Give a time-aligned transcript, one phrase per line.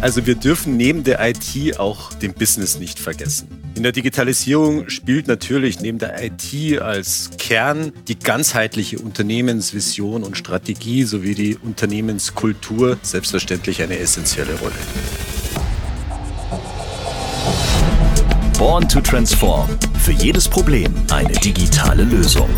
[0.00, 3.48] Also wir dürfen neben der IT auch den Business nicht vergessen.
[3.74, 11.02] In der Digitalisierung spielt natürlich neben der IT als Kern die ganzheitliche Unternehmensvision und Strategie
[11.04, 14.72] sowie die Unternehmenskultur selbstverständlich eine essentielle Rolle.
[18.58, 19.68] Born to Transform.
[20.00, 22.48] Für jedes Problem eine digitale Lösung.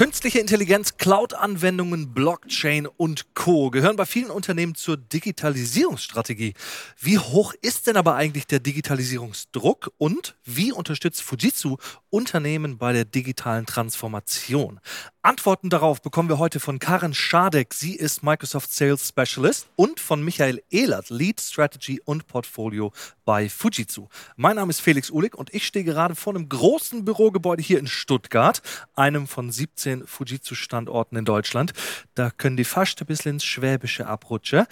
[0.00, 3.68] Künstliche Intelligenz, Cloud-Anwendungen, Blockchain und Co.
[3.68, 6.54] gehören bei vielen Unternehmen zur Digitalisierungsstrategie.
[6.98, 11.76] Wie hoch ist denn aber eigentlich der Digitalisierungsdruck und wie unterstützt Fujitsu
[12.08, 14.80] Unternehmen bei der digitalen Transformation?
[15.22, 17.74] Antworten darauf bekommen wir heute von Karen Schadek.
[17.74, 22.90] Sie ist Microsoft Sales Specialist und von Michael Ehlert, Lead Strategy und Portfolio
[23.26, 24.08] bei Fujitsu.
[24.36, 27.86] Mein Name ist Felix Uhlig und ich stehe gerade vor einem großen Bürogebäude hier in
[27.86, 28.62] Stuttgart,
[28.94, 31.72] einem von 17 Fujitsu-Standorten in Deutschland.
[32.14, 34.66] Da können die fast ein bisschen ins Schwäbische abrutschen.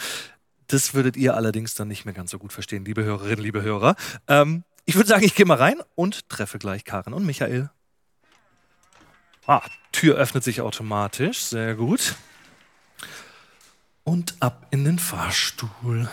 [0.69, 3.97] Das würdet ihr allerdings dann nicht mehr ganz so gut verstehen, liebe Hörerinnen, liebe Hörer.
[4.29, 7.71] Ähm, ich würde sagen, ich gehe mal rein und treffe gleich Karen und Michael.
[9.47, 11.43] Ah, Tür öffnet sich automatisch.
[11.43, 12.17] Sehr gut.
[14.05, 16.09] Und ab in den Fahrstuhl.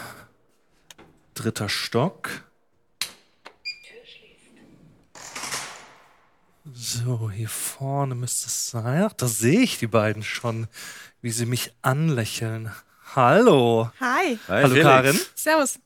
[1.34, 2.30] Dritter Stock.
[6.78, 9.04] So, hier vorne müsste es sein.
[9.08, 10.68] Ach, da sehe ich die beiden schon,
[11.22, 12.70] wie sie mich anlächeln.
[13.16, 13.92] Hallo.
[14.02, 14.38] Hi.
[14.50, 14.84] Hi, Hallo Felix.
[14.84, 15.20] Karin.
[15.36, 15.80] Servus.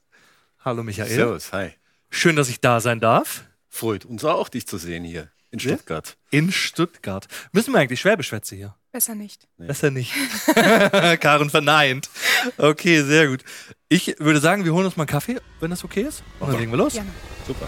[0.66, 1.08] Hallo Michael.
[1.08, 1.74] Servus, hi.
[2.10, 3.44] Schön, dass ich da sein darf.
[3.68, 6.18] Freut uns auch, dich zu sehen hier in Stuttgart.
[6.32, 7.28] In Stuttgart.
[7.52, 8.76] Müssen wir eigentlich Schwäbisch schwätzen hier?
[8.92, 9.48] Besser nicht.
[9.58, 10.12] Besser nicht.
[11.20, 12.10] Karen verneint.
[12.58, 13.44] Okay, sehr gut.
[13.90, 16.24] Ich würde sagen, wir holen uns mal einen Kaffee, wenn das okay ist.
[16.40, 16.94] Und dann legen wir los.
[16.94, 17.12] Gerne.
[17.46, 17.68] Super.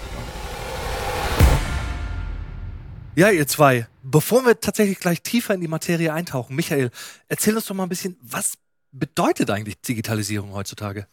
[3.13, 3.87] Ja, ihr zwei.
[4.03, 6.91] Bevor wir tatsächlich gleich tiefer in die Materie eintauchen, Michael,
[7.27, 8.53] erzähl uns doch mal ein bisschen, was
[8.93, 11.07] bedeutet eigentlich Digitalisierung heutzutage?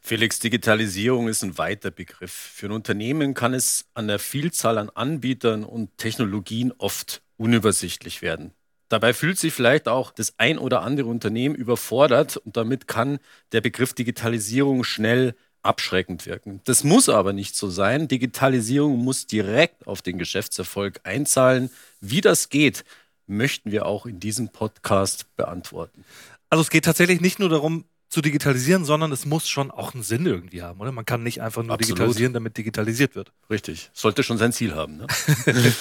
[0.00, 2.32] Felix, Digitalisierung ist ein weiter Begriff.
[2.32, 8.52] Für ein Unternehmen kann es an der Vielzahl an Anbietern und Technologien oft unübersichtlich werden.
[8.88, 13.18] Dabei fühlt sich vielleicht auch das ein oder andere Unternehmen überfordert und damit kann
[13.52, 15.34] der Begriff Digitalisierung schnell
[15.64, 16.60] abschreckend wirken.
[16.64, 18.08] Das muss aber nicht so sein.
[18.08, 21.70] Digitalisierung muss direkt auf den Geschäftserfolg einzahlen.
[22.00, 22.84] Wie das geht,
[23.26, 26.04] möchten wir auch in diesem Podcast beantworten.
[26.50, 30.04] Also es geht tatsächlich nicht nur darum, zu digitalisieren, sondern es muss schon auch einen
[30.04, 30.92] Sinn irgendwie haben, oder?
[30.92, 31.98] Man kann nicht einfach nur Absolut.
[31.98, 33.32] digitalisieren, damit digitalisiert wird.
[33.50, 33.90] Richtig.
[33.92, 34.98] Sollte schon sein Ziel haben.
[34.98, 35.06] Ne?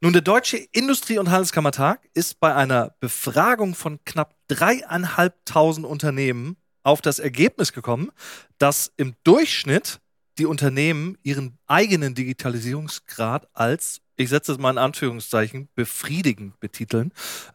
[0.00, 7.00] Nun, der Deutsche Industrie- und Handelskammertag ist bei einer Befragung von knapp dreieinhalbtausend Unternehmen auf
[7.00, 8.12] das Ergebnis gekommen,
[8.58, 9.98] dass im Durchschnitt
[10.38, 17.12] die Unternehmen ihren eigenen Digitalisierungsgrad als, ich setze es mal in Anführungszeichen, befriedigend betiteln.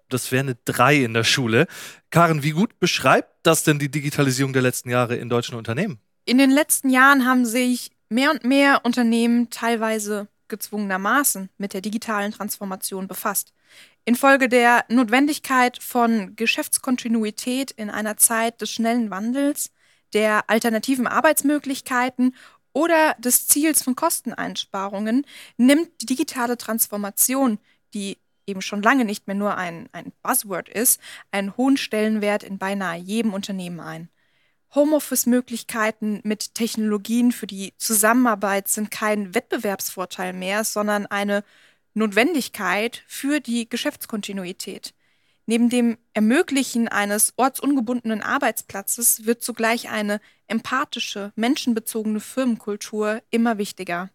[0.09, 1.67] Das wäre eine 3 in der Schule.
[2.09, 5.99] Karen, wie gut beschreibt das denn die Digitalisierung der letzten Jahre in deutschen Unternehmen?
[6.25, 12.31] In den letzten Jahren haben sich mehr und mehr Unternehmen teilweise gezwungenermaßen mit der digitalen
[12.31, 13.53] Transformation befasst.
[14.05, 19.71] Infolge der Notwendigkeit von Geschäftskontinuität in einer Zeit des schnellen Wandels,
[20.13, 22.35] der alternativen Arbeitsmöglichkeiten
[22.73, 25.25] oder des Ziels von Kosteneinsparungen
[25.57, 27.59] nimmt die digitale Transformation,
[27.93, 28.17] die
[28.47, 30.99] eben schon lange nicht mehr nur ein, ein Buzzword ist,
[31.31, 34.09] einen hohen Stellenwert in beinahe jedem Unternehmen ein.
[34.73, 41.43] Homeoffice-Möglichkeiten mit Technologien für die Zusammenarbeit sind kein Wettbewerbsvorteil mehr, sondern eine
[41.93, 44.93] Notwendigkeit für die Geschäftskontinuität.
[45.45, 54.09] Neben dem Ermöglichen eines ortsungebundenen Arbeitsplatzes wird zugleich eine empathische, menschenbezogene Firmenkultur immer wichtiger.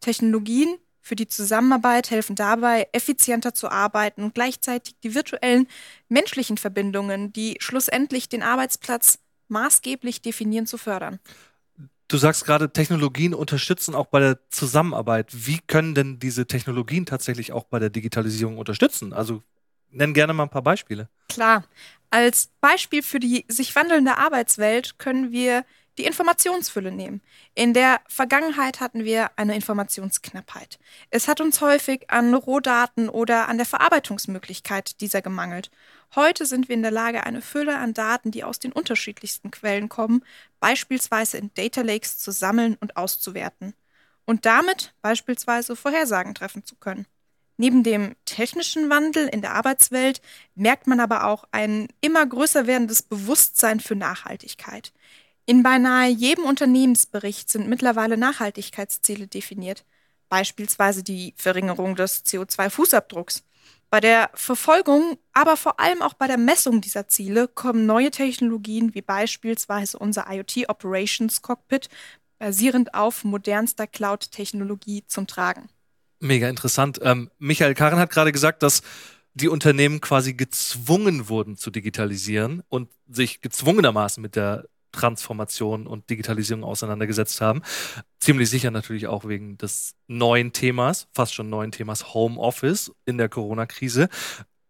[0.00, 5.68] Technologien für die Zusammenarbeit helfen dabei, effizienter zu arbeiten und gleichzeitig die virtuellen
[6.08, 9.18] menschlichen Verbindungen, die schlussendlich den Arbeitsplatz
[9.52, 11.20] maßgeblich definieren, zu fördern.
[12.08, 15.28] Du sagst gerade, Technologien unterstützen auch bei der Zusammenarbeit.
[15.32, 19.12] Wie können denn diese Technologien tatsächlich auch bei der Digitalisierung unterstützen?
[19.12, 19.42] Also
[19.88, 21.08] nenn gerne mal ein paar Beispiele.
[21.28, 21.64] Klar.
[22.10, 25.64] Als Beispiel für die sich wandelnde Arbeitswelt können wir
[25.98, 27.20] die Informationsfülle nehmen.
[27.54, 30.78] In der Vergangenheit hatten wir eine Informationsknappheit.
[31.10, 35.70] Es hat uns häufig an Rohdaten oder an der Verarbeitungsmöglichkeit dieser gemangelt.
[36.14, 39.88] Heute sind wir in der Lage, eine Fülle an Daten, die aus den unterschiedlichsten Quellen
[39.88, 40.24] kommen,
[40.60, 43.74] beispielsweise in Data Lakes zu sammeln und auszuwerten
[44.24, 47.06] und damit beispielsweise Vorhersagen treffen zu können.
[47.58, 50.22] Neben dem technischen Wandel in der Arbeitswelt
[50.54, 54.92] merkt man aber auch ein immer größer werdendes Bewusstsein für Nachhaltigkeit.
[55.44, 59.84] In beinahe jedem Unternehmensbericht sind mittlerweile Nachhaltigkeitsziele definiert,
[60.28, 63.42] beispielsweise die Verringerung des CO2-Fußabdrucks.
[63.90, 68.94] Bei der Verfolgung, aber vor allem auch bei der Messung dieser Ziele kommen neue Technologien
[68.94, 71.88] wie beispielsweise unser IoT Operations Cockpit
[72.38, 75.68] basierend auf modernster Cloud-Technologie zum Tragen.
[76.20, 77.00] Mega interessant.
[77.02, 78.82] Ähm, Michael Karen hat gerade gesagt, dass
[79.34, 86.64] die Unternehmen quasi gezwungen wurden zu digitalisieren und sich gezwungenermaßen mit der Transformation und Digitalisierung
[86.64, 87.62] auseinandergesetzt haben.
[88.20, 93.28] Ziemlich sicher natürlich auch wegen des neuen Themas, fast schon neuen Themas Homeoffice in der
[93.28, 94.08] Corona-Krise.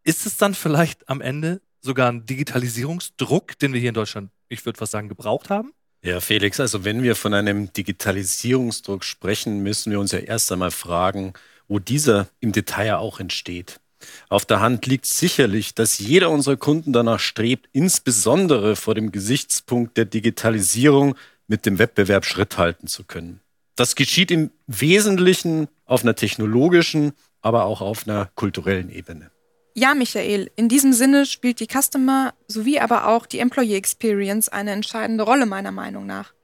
[0.04, 4.64] Ist es dann vielleicht am Ende sogar ein Digitalisierungsdruck, den wir hier in Deutschland, ich
[4.64, 5.72] würde was sagen, gebraucht haben?
[6.04, 10.72] Ja, Felix, also wenn wir von einem Digitalisierungsdruck sprechen, müssen wir uns ja erst einmal
[10.72, 11.34] fragen,
[11.68, 13.80] wo dieser im Detail auch entsteht.
[14.28, 19.96] Auf der Hand liegt sicherlich, dass jeder unserer Kunden danach strebt, insbesondere vor dem Gesichtspunkt
[19.96, 21.14] der Digitalisierung
[21.46, 23.40] mit dem Wettbewerb Schritt halten zu können.
[23.76, 29.30] Das geschieht im Wesentlichen auf einer technologischen, aber auch auf einer kulturellen Ebene.
[29.74, 34.72] Ja, Michael, in diesem Sinne spielt die Customer sowie aber auch die Employee Experience eine
[34.72, 36.34] entscheidende Rolle meiner Meinung nach.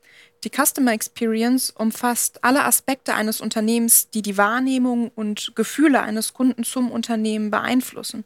[0.44, 6.62] Die Customer Experience umfasst alle Aspekte eines Unternehmens, die die Wahrnehmung und Gefühle eines Kunden
[6.62, 8.24] zum Unternehmen beeinflussen.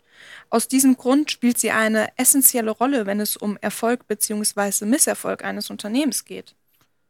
[0.50, 4.84] Aus diesem Grund spielt sie eine essentielle Rolle, wenn es um Erfolg bzw.
[4.84, 6.54] Misserfolg eines Unternehmens geht.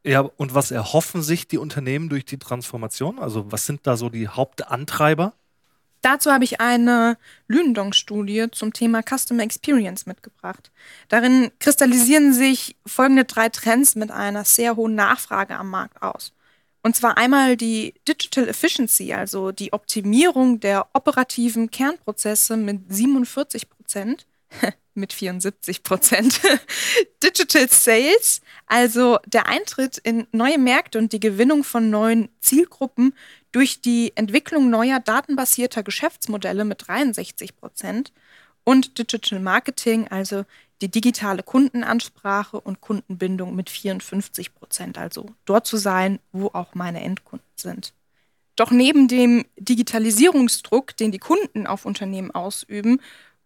[0.04, 3.18] Ja, und was erhoffen sich die Unternehmen durch die Transformation?
[3.18, 5.34] Also was sind da so die Hauptantreiber?
[6.02, 7.16] Dazu habe ich eine
[7.46, 10.72] Lündong-Studie zum Thema Customer Experience mitgebracht.
[11.08, 16.32] Darin kristallisieren sich folgende drei Trends mit einer sehr hohen Nachfrage am Markt aus.
[16.82, 24.26] Und zwar einmal die Digital Efficiency, also die Optimierung der operativen Kernprozesse mit 47 Prozent,
[24.94, 26.40] mit 74 Prozent.
[27.22, 33.14] Digital Sales, also der Eintritt in neue Märkte und die Gewinnung von neuen Zielgruppen
[33.52, 38.12] durch die Entwicklung neuer datenbasierter Geschäftsmodelle mit 63 Prozent
[38.64, 40.44] und Digital Marketing, also
[40.80, 47.02] die digitale Kundenansprache und Kundenbindung mit 54 Prozent, also dort zu sein, wo auch meine
[47.02, 47.92] Endkunden sind.
[48.56, 53.00] Doch neben dem Digitalisierungsdruck, den die Kunden auf Unternehmen ausüben,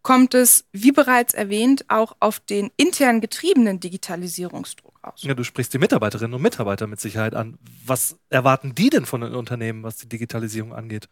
[0.07, 5.21] kommt es, wie bereits erwähnt, auch auf den intern getriebenen Digitalisierungsdruck aus.
[5.21, 7.59] Ja, du sprichst die Mitarbeiterinnen und Mitarbeiter mit Sicherheit an.
[7.85, 11.09] Was erwarten die denn von den Unternehmen, was die Digitalisierung angeht?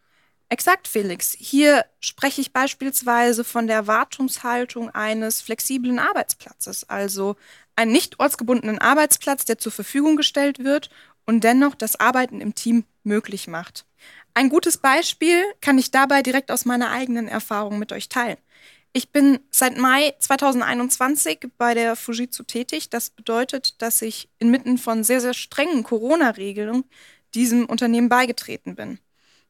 [0.48, 1.36] Exakt, Felix.
[1.38, 7.36] Hier spreche ich beispielsweise von der Erwartungshaltung eines flexiblen Arbeitsplatzes, also
[7.74, 10.88] einen nicht ortsgebundenen Arbeitsplatz, der zur Verfügung gestellt wird
[11.26, 13.84] und dennoch das Arbeiten im Team möglich macht.
[14.32, 18.38] Ein gutes Beispiel kann ich dabei direkt aus meiner eigenen Erfahrung mit euch teilen.
[18.96, 22.88] Ich bin seit Mai 2021 bei der Fujitsu tätig.
[22.88, 26.84] Das bedeutet, dass ich inmitten von sehr, sehr strengen Corona-Regelungen
[27.34, 28.98] diesem Unternehmen beigetreten bin.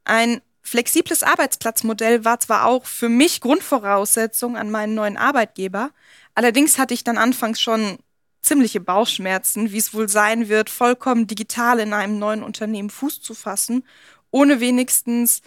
[0.03, 5.91] Ein flexibles Arbeitsplatzmodell war zwar auch für mich Grundvoraussetzung an meinen neuen Arbeitgeber,
[6.35, 7.99] allerdings hatte ich dann anfangs schon
[8.41, 13.33] ziemliche Bauchschmerzen, wie es wohl sein wird, vollkommen digital in einem neuen Unternehmen Fuß zu
[13.33, 13.85] fassen,
[14.29, 15.41] ohne wenigstens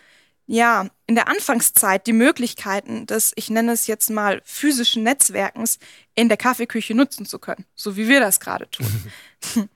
[0.52, 5.78] ja, in der Anfangszeit die Möglichkeiten des, ich nenne es jetzt mal, physischen Netzwerkens
[6.16, 8.88] in der Kaffeeküche nutzen zu können, so wie wir das gerade tun.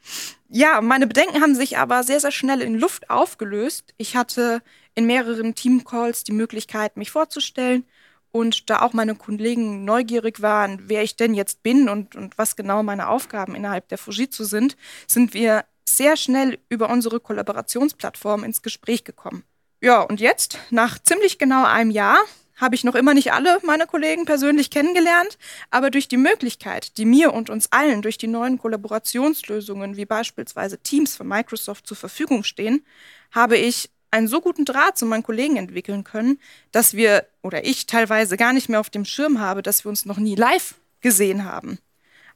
[0.48, 3.94] ja, meine Bedenken haben sich aber sehr, sehr schnell in Luft aufgelöst.
[3.98, 4.62] Ich hatte
[4.96, 7.84] in mehreren Teamcalls die Möglichkeit, mich vorzustellen.
[8.32, 12.56] Und da auch meine Kollegen neugierig waren, wer ich denn jetzt bin und, und was
[12.56, 18.60] genau meine Aufgaben innerhalb der Fujitsu sind, sind wir sehr schnell über unsere Kollaborationsplattform ins
[18.60, 19.44] Gespräch gekommen.
[19.84, 22.16] Ja, und jetzt, nach ziemlich genau einem Jahr,
[22.56, 25.36] habe ich noch immer nicht alle meine Kollegen persönlich kennengelernt,
[25.70, 30.78] aber durch die Möglichkeit, die mir und uns allen durch die neuen Kollaborationslösungen wie beispielsweise
[30.78, 32.82] Teams von Microsoft zur Verfügung stehen,
[33.30, 36.40] habe ich einen so guten Draht zu meinen Kollegen entwickeln können,
[36.72, 40.06] dass wir oder ich teilweise gar nicht mehr auf dem Schirm habe, dass wir uns
[40.06, 41.78] noch nie live gesehen haben.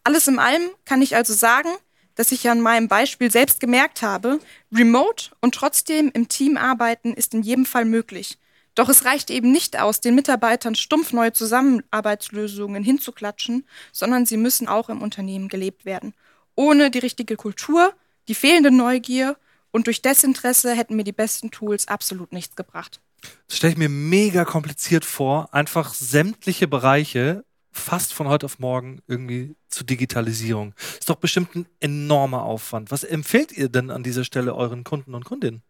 [0.05, 1.71] Alles in allem kann ich also sagen,
[2.19, 4.41] dass ich an meinem Beispiel selbst gemerkt habe,
[4.75, 8.39] remote und trotzdem im Team arbeiten ist in jedem Fall möglich.
[8.75, 14.67] Doch es reicht eben nicht aus, den Mitarbeitern stumpf neue Zusammenarbeitslösungen hinzuklatschen, sondern sie müssen
[14.67, 16.13] auch im Unternehmen gelebt werden.
[16.57, 17.95] Ohne die richtige Kultur,
[18.27, 19.37] die fehlende Neugier
[19.71, 23.01] und durch Desinteresse hätten mir die besten Tools absolut nichts gebracht.
[23.47, 27.45] Das stelle ich mir mega kompliziert vor, einfach sämtliche Bereiche
[27.79, 30.75] fast von heute auf morgen irgendwie zur Digitalisierung.
[30.99, 32.91] Ist doch bestimmt ein enormer Aufwand.
[32.91, 35.63] Was empfehlt ihr denn an dieser Stelle euren Kunden und Kundinnen?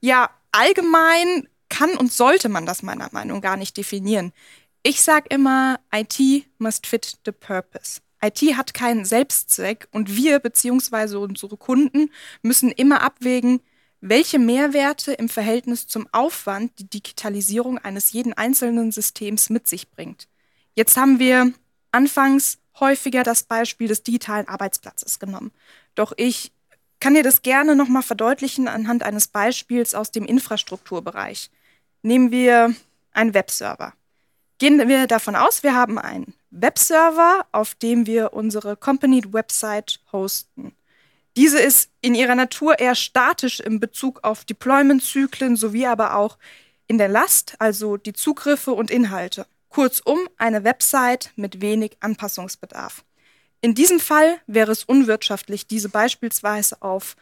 [0.00, 4.32] Ja, allgemein kann und sollte man das meiner Meinung nach gar nicht definieren.
[4.82, 8.00] Ich sage immer, IT must fit the purpose.
[8.22, 11.16] IT hat keinen Selbstzweck und wir bzw.
[11.16, 12.10] unsere Kunden
[12.42, 13.60] müssen immer abwägen,
[14.00, 20.28] welche Mehrwerte im Verhältnis zum Aufwand die Digitalisierung eines jeden einzelnen Systems mit sich bringt.
[20.74, 21.52] Jetzt haben wir
[21.92, 25.52] anfangs häufiger das Beispiel des digitalen Arbeitsplatzes genommen.
[25.94, 26.52] Doch ich
[27.00, 31.50] kann dir das gerne nochmal verdeutlichen anhand eines Beispiels aus dem Infrastrukturbereich.
[32.02, 32.74] Nehmen wir
[33.12, 33.94] einen Webserver.
[34.58, 40.74] Gehen wir davon aus, wir haben einen Webserver, auf dem wir unsere Company-Website hosten.
[41.36, 46.38] Diese ist in ihrer Natur eher statisch in Bezug auf Deployment-Zyklen sowie aber auch
[46.86, 49.46] in der Last, also die Zugriffe und Inhalte.
[49.74, 53.04] Kurzum, eine Website mit wenig Anpassungsbedarf.
[53.60, 57.16] In diesem Fall wäre es unwirtschaftlich, diese beispielsweise auf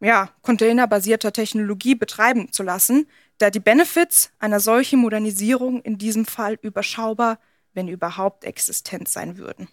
[0.00, 6.58] ja, containerbasierter Technologie betreiben zu lassen, da die Benefits einer solchen Modernisierung in diesem Fall
[6.62, 7.38] überschaubar,
[7.74, 9.68] wenn überhaupt existent sein würden.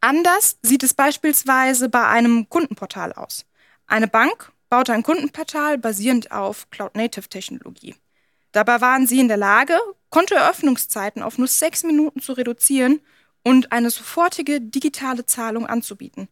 [0.00, 3.44] Anders sieht es beispielsweise bei einem Kundenportal aus.
[3.86, 7.94] Eine Bank baute ein Kundenportal basierend auf Cloud-Native-Technologie.
[8.52, 9.78] Dabei waren sie in der Lage,
[10.10, 13.00] Kontoeröffnungszeiten auf nur sechs Minuten zu reduzieren
[13.44, 16.28] und eine sofortige digitale Zahlung anzubieten.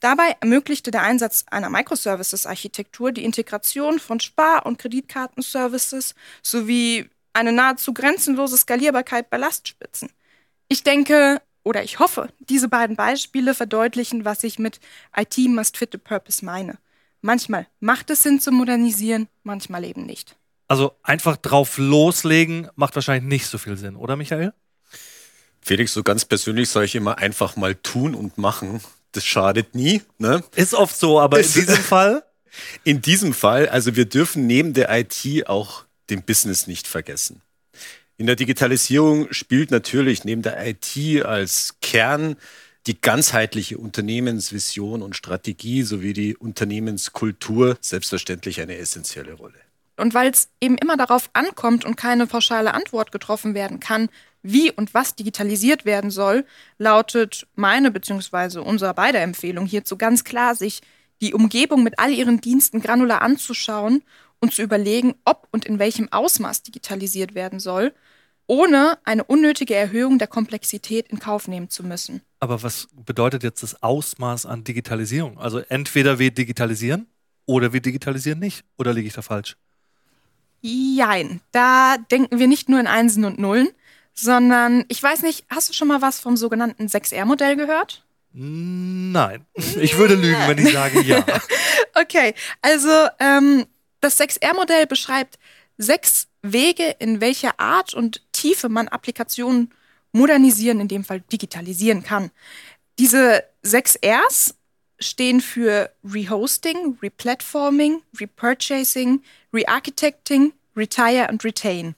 [0.00, 7.94] Dabei ermöglichte der Einsatz einer Microservices-Architektur die Integration von Spar- und Kreditkartenservices sowie eine nahezu
[7.94, 10.10] grenzenlose Skalierbarkeit bei Lastspitzen.
[10.68, 14.78] Ich denke, oder ich hoffe, diese beiden Beispiele verdeutlichen, was ich mit
[15.16, 16.78] IT must fit the purpose meine.
[17.22, 20.36] Manchmal macht es Sinn zu modernisieren, manchmal eben nicht.
[20.68, 24.52] Also einfach drauf loslegen macht wahrscheinlich nicht so viel Sinn, oder Michael?
[25.60, 28.80] Felix, so ganz persönlich soll ich immer einfach mal tun und machen.
[29.12, 30.02] Das schadet nie.
[30.18, 30.42] Ne?
[30.56, 32.24] Ist oft so, aber in diesem Fall?
[32.84, 37.42] In diesem Fall, also wir dürfen neben der IT auch den Business nicht vergessen.
[38.16, 42.36] In der Digitalisierung spielt natürlich neben der IT als Kern
[42.86, 49.63] die ganzheitliche Unternehmensvision und Strategie sowie die Unternehmenskultur selbstverständlich eine essentielle Rolle.
[49.96, 54.08] Und weil es eben immer darauf ankommt und keine pauschale Antwort getroffen werden kann,
[54.42, 56.44] wie und was digitalisiert werden soll,
[56.78, 58.58] lautet meine bzw.
[58.58, 60.82] unsere beide Empfehlung hierzu ganz klar, sich
[61.20, 64.02] die Umgebung mit all ihren Diensten granular anzuschauen
[64.40, 67.94] und zu überlegen, ob und in welchem Ausmaß digitalisiert werden soll,
[68.46, 72.20] ohne eine unnötige Erhöhung der Komplexität in Kauf nehmen zu müssen.
[72.40, 75.38] Aber was bedeutet jetzt das Ausmaß an Digitalisierung?
[75.38, 77.06] Also entweder wir digitalisieren
[77.46, 78.64] oder wir digitalisieren nicht.
[78.76, 79.56] Oder liege ich da falsch?
[80.66, 83.68] Jein, da denken wir nicht nur in Einsen und Nullen,
[84.14, 88.02] sondern ich weiß nicht, hast du schon mal was vom sogenannten 6R-Modell gehört?
[88.32, 89.44] Nein.
[89.78, 91.22] Ich würde lügen, wenn ich sage ja.
[91.94, 92.88] okay, also
[93.20, 93.66] ähm,
[94.00, 95.38] das 6R-Modell beschreibt
[95.76, 99.70] sechs Wege, in welcher Art und Tiefe man Applikationen
[100.12, 102.30] modernisieren, in dem Fall digitalisieren kann.
[102.98, 104.54] Diese sechs Rs
[104.98, 109.22] stehen für Rehosting, Replatforming, Repurchasing,
[109.54, 111.94] Rearchitecting, Retire und Retain.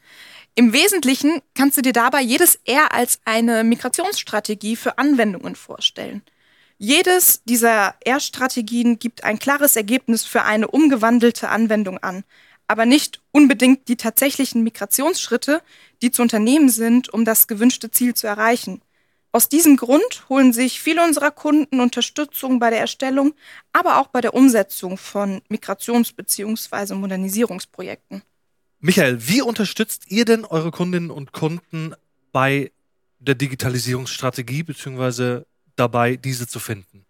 [0.54, 6.22] Im Wesentlichen kannst du dir dabei jedes R als eine Migrationsstrategie für Anwendungen vorstellen.
[6.78, 12.24] Jedes dieser R-Strategien gibt ein klares Ergebnis für eine umgewandelte Anwendung an,
[12.68, 15.62] aber nicht unbedingt die tatsächlichen Migrationsschritte,
[16.02, 18.82] die zu unternehmen sind, um das gewünschte Ziel zu erreichen.
[19.32, 23.34] Aus diesem Grund holen sich viele unserer Kunden Unterstützung bei der Erstellung,
[23.72, 26.94] aber auch bei der Umsetzung von Migrations- bzw.
[26.94, 28.22] Modernisierungsprojekten.
[28.80, 31.94] Michael, wie unterstützt ihr denn eure Kundinnen und Kunden
[32.32, 32.72] bei
[33.18, 35.42] der Digitalisierungsstrategie bzw.
[35.74, 37.04] dabei, diese zu finden?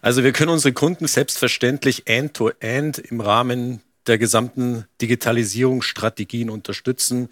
[0.00, 7.28] Also wir können unsere Kunden selbstverständlich end-to-end -end im Rahmen der gesamten Digitalisierungsstrategien unterstützen.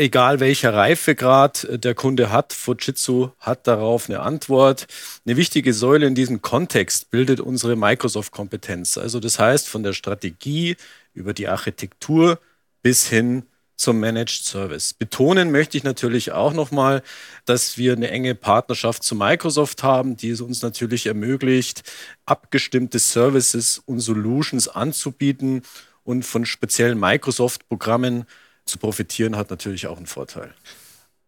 [0.00, 4.86] Egal welcher Reifegrad der Kunde hat, Fujitsu hat darauf eine Antwort.
[5.26, 8.96] Eine wichtige Säule in diesem Kontext bildet unsere Microsoft-Kompetenz.
[8.96, 10.78] Also das heißt von der Strategie
[11.12, 12.38] über die Architektur
[12.80, 13.42] bis hin
[13.76, 14.94] zum Managed Service.
[14.94, 17.02] Betonen möchte ich natürlich auch nochmal,
[17.44, 21.82] dass wir eine enge Partnerschaft zu Microsoft haben, die es uns natürlich ermöglicht,
[22.24, 25.60] abgestimmte Services und Solutions anzubieten
[26.04, 28.24] und von speziellen Microsoft-Programmen
[28.64, 30.54] zu profitieren, hat natürlich auch einen Vorteil.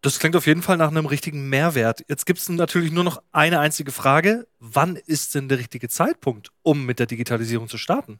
[0.02, 2.04] Das klingt auf jeden Fall nach einem richtigen Mehrwert.
[2.08, 4.48] Jetzt gibt es natürlich nur noch eine einzige Frage.
[4.58, 8.18] Wann ist denn der richtige Zeitpunkt, um mit der Digitalisierung zu starten?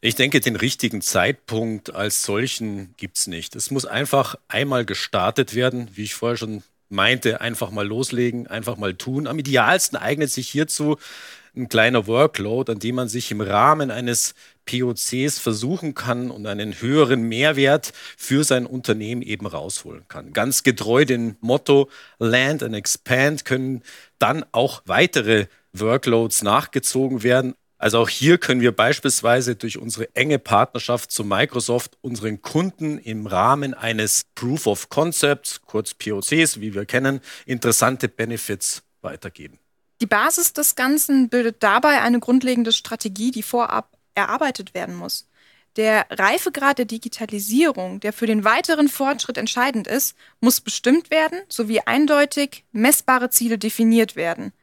[0.00, 3.56] Ich denke, den richtigen Zeitpunkt als solchen gibt es nicht.
[3.56, 6.62] Es muss einfach einmal gestartet werden, wie ich vorher schon
[6.94, 9.26] meinte, einfach mal loslegen, einfach mal tun.
[9.26, 10.96] Am idealsten eignet sich hierzu
[11.56, 14.34] ein kleiner Workload, an dem man sich im Rahmen eines
[14.66, 20.32] POCs versuchen kann und einen höheren Mehrwert für sein Unternehmen eben rausholen kann.
[20.32, 23.82] Ganz getreu dem Motto Land and Expand können
[24.18, 27.54] dann auch weitere Workloads nachgezogen werden.
[27.84, 33.26] Also auch hier können wir beispielsweise durch unsere enge Partnerschaft zu Microsoft unseren Kunden im
[33.26, 39.58] Rahmen eines Proof of Concepts, kurz POCs, wie wir kennen, interessante Benefits weitergeben.
[40.00, 45.28] Die Basis des Ganzen bildet dabei eine grundlegende Strategie, die vorab erarbeitet werden muss.
[45.76, 51.80] Der Reifegrad der Digitalisierung, der für den weiteren Fortschritt entscheidend ist, muss bestimmt werden sowie
[51.80, 54.54] eindeutig messbare Ziele definiert werden.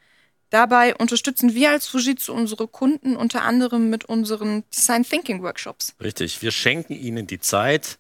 [0.51, 5.96] Dabei unterstützen wir als Fujitsu unsere Kunden unter anderem mit unseren Design Thinking Workshops.
[6.01, 7.98] Richtig, wir schenken ihnen die Zeit,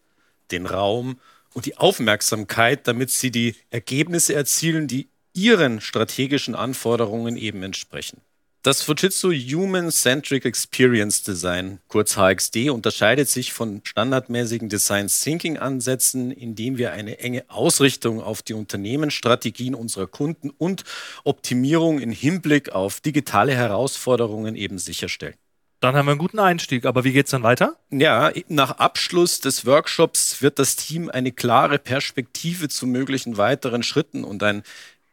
[0.51, 1.17] den Raum
[1.53, 8.19] und die Aufmerksamkeit, damit sie die Ergebnisse erzielen, die ihren strategischen Anforderungen eben entsprechen.
[8.63, 16.29] Das Fujitsu Human Centric Experience Design, kurz HXD, unterscheidet sich von standardmäßigen Design Thinking Ansätzen,
[16.29, 20.83] indem wir eine enge Ausrichtung auf die Unternehmensstrategien unserer Kunden und
[21.23, 25.33] Optimierung im Hinblick auf digitale Herausforderungen eben sicherstellen.
[25.79, 26.85] Dann haben wir einen guten Einstieg.
[26.85, 27.77] Aber wie geht's dann weiter?
[27.89, 34.23] Ja, nach Abschluss des Workshops wird das Team eine klare Perspektive zu möglichen weiteren Schritten
[34.23, 34.61] und ein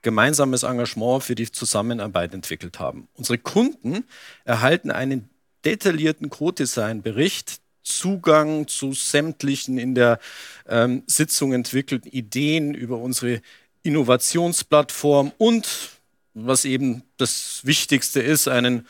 [0.02, 3.08] gemeinsames Engagement für die Zusammenarbeit entwickelt haben.
[3.14, 4.04] Unsere Kunden
[4.44, 5.28] erhalten einen
[5.64, 10.18] detaillierten Code-Design-Bericht, Zugang zu sämtlichen in der
[10.68, 13.40] ähm, Sitzung entwickelten Ideen über unsere
[13.82, 15.66] Innovationsplattform und,
[16.34, 18.86] was eben das Wichtigste ist, einen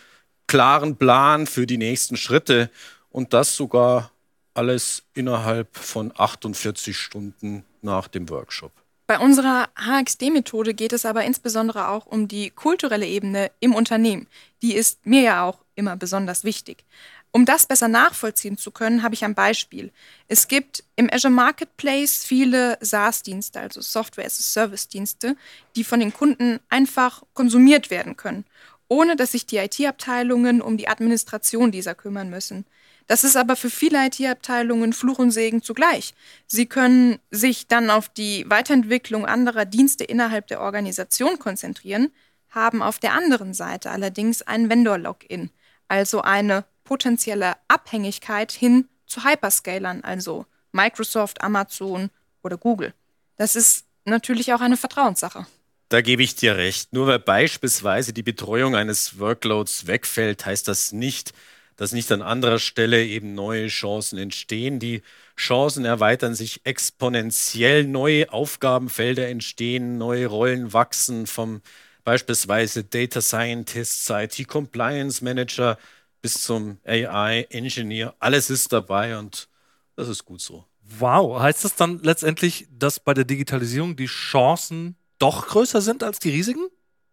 [0.49, 2.71] klaren Plan für die nächsten Schritte
[3.11, 4.11] und das sogar
[4.55, 8.73] alles innerhalb von 48 Stunden nach dem Workshop.
[9.09, 14.27] Bei unserer HXD-Methode geht es aber insbesondere auch um die kulturelle Ebene im Unternehmen.
[14.61, 16.85] Die ist mir ja auch immer besonders wichtig.
[17.33, 19.93] Um das besser nachvollziehen zu können, habe ich ein Beispiel.
[20.29, 25.37] Es gibt im Azure Marketplace viele SaaS-Dienste, also Software as a Service-Dienste,
[25.75, 28.45] die von den Kunden einfach konsumiert werden können,
[28.88, 32.67] ohne dass sich die IT-Abteilungen um die Administration dieser kümmern müssen.
[33.09, 36.15] Das ist aber für viele IT-Abteilungen Fluch und Segen zugleich.
[36.47, 42.12] Sie können sich dann auf die Weiterentwicklung anderer Dienste innerhalb der Organisation konzentrieren,
[42.50, 45.50] haben auf der anderen Seite allerdings ein Vendor-Login,
[45.89, 52.11] also eine potenzielle Abhängigkeit hin zu Hyperscalern, also Microsoft, Amazon
[52.43, 52.93] oder Google.
[53.37, 55.47] Das ist natürlich auch eine Vertrauenssache.
[55.89, 56.93] Da gebe ich dir recht.
[56.93, 61.32] Nur weil beispielsweise die Betreuung eines Workloads wegfällt, heißt das nicht,
[61.78, 64.80] dass nicht an anderer Stelle eben neue Chancen entstehen.
[64.80, 65.00] Die
[65.36, 71.62] Chancen erweitern sich exponentiell, neue Aufgabenfelder entstehen, neue Rollen wachsen vom
[72.02, 75.78] beispielsweise Data Scientist, IT Compliance Manager
[76.21, 78.14] bis zum AI Engineer.
[78.19, 79.49] Alles ist dabei und
[79.95, 80.64] das ist gut so.
[80.99, 86.19] Wow, heißt das dann letztendlich, dass bei der Digitalisierung die Chancen doch größer sind als
[86.19, 86.67] die Risiken?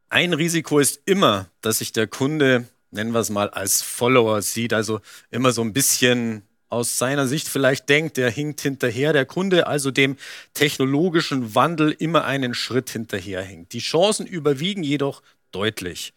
[0.10, 4.74] Ein Risiko ist immer, dass sich der Kunde nennen wir es mal, als Follower sieht.
[4.74, 9.68] Also immer so ein bisschen aus seiner Sicht vielleicht denkt, der hinkt hinterher, der Kunde
[9.68, 10.18] also dem
[10.54, 13.74] technologischen Wandel immer einen Schritt hinterherhinkt.
[13.74, 16.14] Die Chancen überwiegen jedoch deutlich,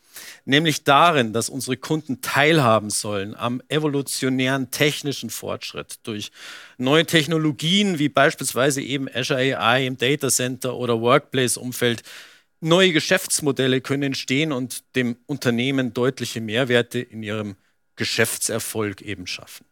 [0.46, 6.32] nämlich darin, dass unsere Kunden teilhaben sollen am evolutionären technischen Fortschritt durch
[6.76, 12.02] neue Technologien wie beispielsweise eben Azure AI im Data Center oder Workplace-Umfeld
[12.60, 17.56] Neue Geschäftsmodelle können entstehen und dem Unternehmen deutliche Mehrwerte in ihrem
[17.96, 19.64] Geschäftserfolg eben schaffen.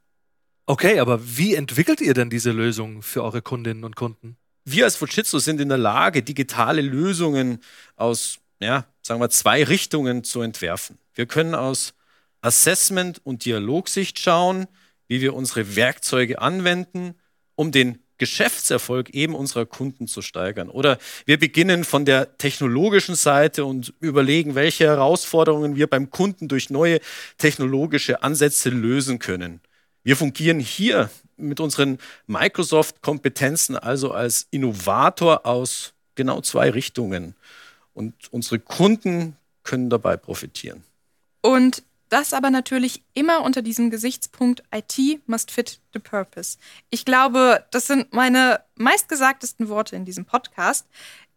[0.66, 4.36] Okay, aber wie entwickelt ihr denn diese Lösungen für eure Kundinnen und Kunden?
[4.64, 7.60] Wir als Fujitsu sind in der Lage, digitale Lösungen
[7.94, 10.98] aus, ja, sagen wir, zwei Richtungen zu entwerfen.
[11.14, 11.94] Wir können aus
[12.40, 14.66] Assessment und Dialogsicht schauen,
[15.06, 17.14] wie wir unsere Werkzeuge anwenden,
[17.54, 20.68] um den Geschäftserfolg eben unserer Kunden zu steigern.
[20.68, 26.70] Oder wir beginnen von der technologischen Seite und überlegen, welche Herausforderungen wir beim Kunden durch
[26.70, 27.00] neue
[27.38, 29.60] technologische Ansätze lösen können.
[30.02, 37.34] Wir fungieren hier mit unseren Microsoft-Kompetenzen also als Innovator aus genau zwei Richtungen.
[37.92, 40.84] Und unsere Kunden können dabei profitieren.
[41.42, 46.58] Und das aber natürlich immer unter diesem Gesichtspunkt IT must fit the purpose.
[46.90, 50.86] Ich glaube, das sind meine meistgesagtesten Worte in diesem Podcast.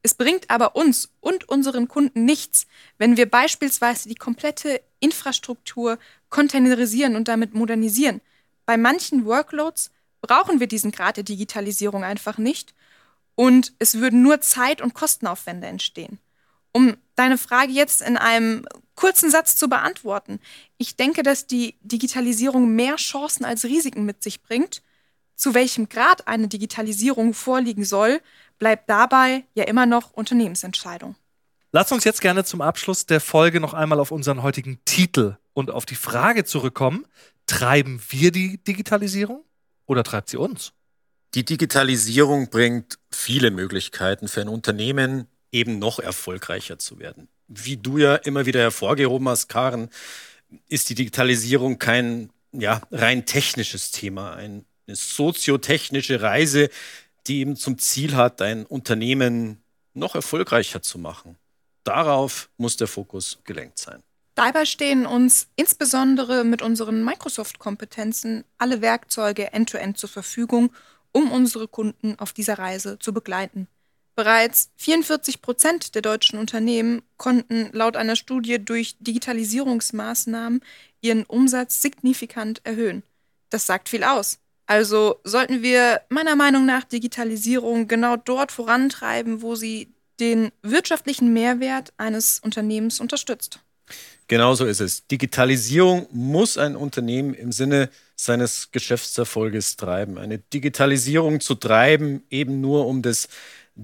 [0.01, 5.97] Es bringt aber uns und unseren Kunden nichts, wenn wir beispielsweise die komplette Infrastruktur
[6.29, 8.21] containerisieren und damit modernisieren.
[8.65, 12.73] Bei manchen Workloads brauchen wir diesen Grad der Digitalisierung einfach nicht
[13.35, 16.19] und es würden nur Zeit- und Kostenaufwände entstehen.
[16.71, 20.39] Um deine Frage jetzt in einem kurzen Satz zu beantworten.
[20.77, 24.81] Ich denke, dass die Digitalisierung mehr Chancen als Risiken mit sich bringt.
[25.35, 28.19] Zu welchem Grad eine Digitalisierung vorliegen soll,
[28.57, 31.15] bleibt dabei ja immer noch Unternehmensentscheidung.
[31.71, 35.71] Lass uns jetzt gerne zum Abschluss der Folge noch einmal auf unseren heutigen Titel und
[35.71, 37.05] auf die Frage zurückkommen,
[37.45, 39.43] treiben wir die Digitalisierung
[39.85, 40.73] oder treibt sie uns?
[41.35, 47.27] Die Digitalisierung bringt viele Möglichkeiten für ein Unternehmen, eben noch erfolgreicher zu werden.
[47.47, 49.89] Wie du ja immer wieder hervorgehoben hast, Karen,
[50.67, 56.69] ist die Digitalisierung kein ja, rein technisches Thema, eine soziotechnische Reise,
[57.27, 59.61] die eben zum Ziel hat, ein Unternehmen
[59.93, 61.37] noch erfolgreicher zu machen.
[61.83, 64.01] Darauf muss der Fokus gelenkt sein.
[64.35, 70.71] Dabei stehen uns insbesondere mit unseren Microsoft-Kompetenzen alle Werkzeuge end-to-end -End zur Verfügung,
[71.11, 73.67] um unsere Kunden auf dieser Reise zu begleiten.
[74.19, 80.59] Bereits 44 Prozent der deutschen Unternehmen konnten laut einer Studie durch Digitalisierungsmaßnahmen
[80.99, 83.03] ihren Umsatz signifikant erhöhen.
[83.49, 84.39] Das sagt viel aus.
[84.65, 91.93] Also sollten wir meiner Meinung nach Digitalisierung genau dort vorantreiben, wo sie den wirtschaftlichen Mehrwert
[91.95, 93.61] eines Unternehmens unterstützt.
[94.27, 95.07] Genauso ist es.
[95.07, 100.17] Digitalisierung muss ein Unternehmen im Sinne seines Geschäftserfolges treiben.
[100.17, 103.29] Eine Digitalisierung zu treiben, eben nur um des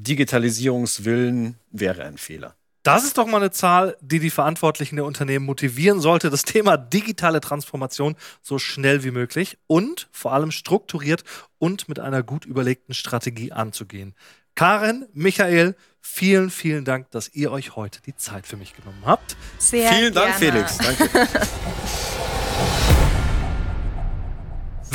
[0.04, 2.56] Digitalisierungswillen, wäre ein Fehler.
[2.84, 6.78] Das ist doch mal eine Zahl, die die Verantwortlichen der Unternehmen motivieren sollte, das Thema
[6.78, 11.24] digitale Transformation so schnell wie möglich und vor allem strukturiert
[11.58, 14.14] und mit einer gut überlegten Strategie anzugehen.
[14.54, 19.36] Karen, Michael, vielen, vielen Dank, dass ihr euch heute die Zeit für mich genommen habt.
[19.58, 20.28] Sehr Vielen gerne.
[20.28, 20.78] Dank, Felix.
[20.78, 21.28] Danke.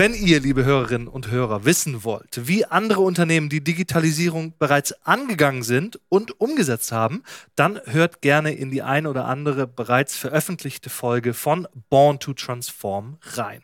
[0.01, 5.63] Wenn ihr, liebe Hörerinnen und Hörer, wissen wollt, wie andere Unternehmen die Digitalisierung bereits angegangen
[5.63, 7.23] sind und umgesetzt haben,
[7.55, 13.19] dann hört gerne in die ein oder andere bereits veröffentlichte Folge von Born to Transform
[13.35, 13.63] rein.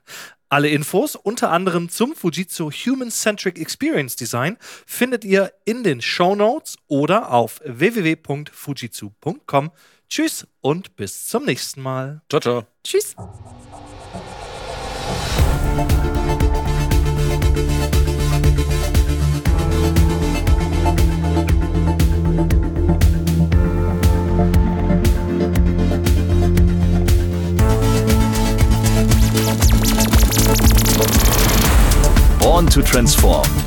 [0.51, 6.35] Alle Infos, unter anderem zum Fujitsu Human Centric Experience Design, findet ihr in den Show
[6.35, 9.71] Notes oder auf www.fujitsu.com.
[10.11, 12.21] Tschüss und bis zum nächsten Mal.
[12.29, 12.67] ciao, ciao.
[12.85, 13.17] Tschüss.
[32.41, 33.66] Born to Transform.